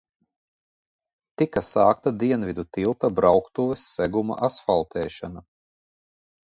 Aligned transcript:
Tika 1.41 1.63
sākta 1.67 2.13
Dienvidu 2.25 2.67
tilta 2.79 3.13
brauktuves 3.21 3.87
seguma 4.01 4.43
asfaltēšana. 4.51 5.47